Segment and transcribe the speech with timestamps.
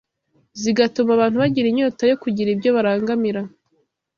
[0.61, 3.41] zigatuma abantu bagira inyota yo kugira ibyo barangamira